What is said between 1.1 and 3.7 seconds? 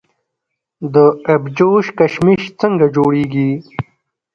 ابجوش کشمش څنګه جوړیږي؟